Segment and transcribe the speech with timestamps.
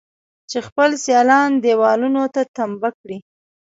[0.49, 3.17] چې خپل سيالان دېوالونو ته تمبه کړي.